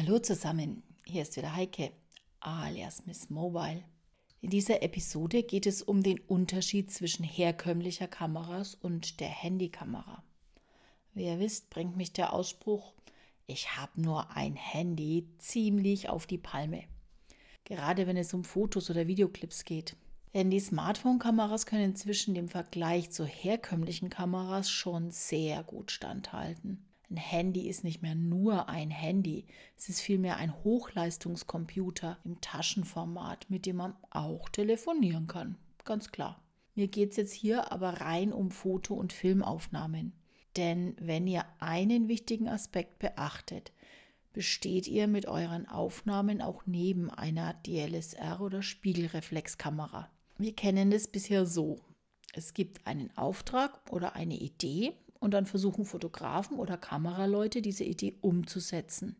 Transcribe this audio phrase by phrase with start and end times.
[0.00, 1.90] Hallo zusammen, hier ist wieder Heike,
[2.38, 3.82] alias Miss Mobile.
[4.40, 10.22] In dieser Episode geht es um den Unterschied zwischen herkömmlicher Kameras und der Handykamera.
[11.14, 12.92] Wie ihr wisst, bringt mich der Ausspruch,
[13.48, 16.84] ich habe nur ein Handy ziemlich auf die Palme.
[17.64, 19.96] Gerade wenn es um Fotos oder Videoclips geht.
[20.32, 26.87] Denn die Smartphone-Kameras können inzwischen dem Vergleich zu herkömmlichen Kameras schon sehr gut standhalten.
[27.10, 29.46] Ein Handy ist nicht mehr nur ein Handy,
[29.78, 35.56] es ist vielmehr ein Hochleistungskomputer im Taschenformat, mit dem man auch telefonieren kann.
[35.84, 36.42] Ganz klar.
[36.74, 40.12] Mir geht es jetzt hier aber rein um Foto- und Filmaufnahmen.
[40.56, 43.72] Denn wenn ihr einen wichtigen Aspekt beachtet,
[44.32, 50.10] besteht ihr mit euren Aufnahmen auch neben einer DLSR oder Spiegelreflexkamera.
[50.36, 51.80] Wir kennen das bisher so.
[52.34, 58.16] Es gibt einen Auftrag oder eine Idee und dann versuchen Fotografen oder Kameraleute diese Idee
[58.20, 59.16] umzusetzen.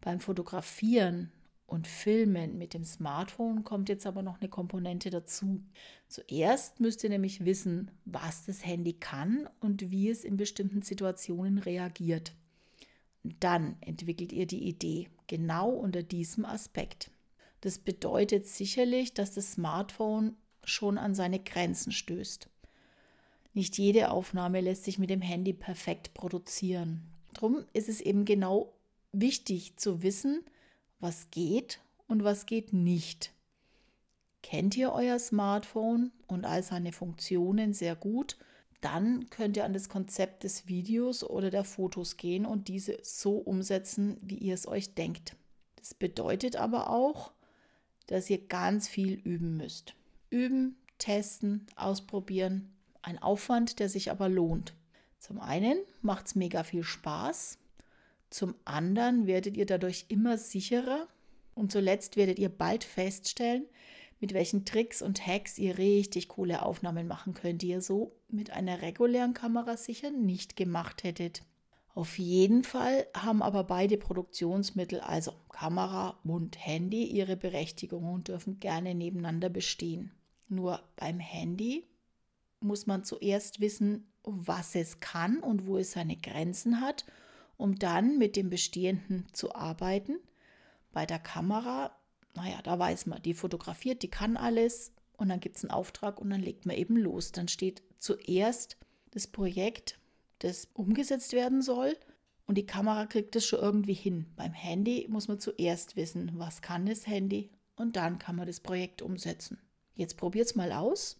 [0.00, 1.32] Beim Fotografieren
[1.66, 5.62] und Filmen mit dem Smartphone kommt jetzt aber noch eine Komponente dazu.
[6.08, 11.58] Zuerst müsst ihr nämlich wissen, was das Handy kann und wie es in bestimmten Situationen
[11.58, 12.32] reagiert.
[13.22, 17.10] Und dann entwickelt ihr die Idee genau unter diesem Aspekt.
[17.60, 22.48] Das bedeutet sicherlich, dass das Smartphone schon an seine Grenzen stößt.
[23.54, 27.02] Nicht jede Aufnahme lässt sich mit dem Handy perfekt produzieren.
[27.34, 28.72] Darum ist es eben genau
[29.12, 30.44] wichtig zu wissen,
[31.00, 33.32] was geht und was geht nicht.
[34.42, 38.36] Kennt ihr euer Smartphone und all seine Funktionen sehr gut,
[38.80, 43.38] dann könnt ihr an das Konzept des Videos oder der Fotos gehen und diese so
[43.38, 45.36] umsetzen, wie ihr es euch denkt.
[45.76, 47.32] Das bedeutet aber auch,
[48.06, 49.94] dass ihr ganz viel üben müsst.
[50.30, 52.70] Üben, testen, ausprobieren,
[53.02, 54.74] ein Aufwand, der sich aber lohnt.
[55.18, 57.58] Zum einen macht es mega viel Spaß,
[58.30, 61.08] zum anderen werdet ihr dadurch immer sicherer
[61.54, 63.66] und zuletzt werdet ihr bald feststellen,
[64.20, 68.50] mit welchen Tricks und Hacks ihr richtig coole Aufnahmen machen könnt, die ihr so mit
[68.50, 71.42] einer regulären Kamera sicher nicht gemacht hättet.
[71.94, 78.60] Auf jeden Fall haben aber beide Produktionsmittel, also Kamera und Handy, ihre Berechtigung und dürfen
[78.60, 80.12] gerne nebeneinander bestehen.
[80.48, 81.86] Nur beim Handy
[82.60, 87.04] muss man zuerst wissen, was es kann und wo es seine Grenzen hat,
[87.56, 90.18] um dann mit dem Bestehenden zu arbeiten.
[90.92, 91.96] Bei der Kamera,
[92.34, 96.20] naja, da weiß man, die fotografiert, die kann alles und dann gibt es einen Auftrag
[96.20, 97.32] und dann legt man eben los.
[97.32, 98.76] Dann steht zuerst
[99.10, 99.98] das Projekt,
[100.40, 101.96] das umgesetzt werden soll
[102.46, 104.26] und die Kamera kriegt es schon irgendwie hin.
[104.36, 108.60] Beim Handy muss man zuerst wissen, was kann das Handy und dann kann man das
[108.60, 109.58] Projekt umsetzen.
[109.94, 111.18] Jetzt probiert es mal aus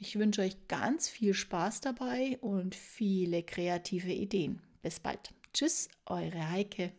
[0.00, 4.60] ich wünsche euch ganz viel Spaß dabei und viele kreative Ideen.
[4.82, 5.34] Bis bald.
[5.52, 6.92] Tschüss, eure Heike.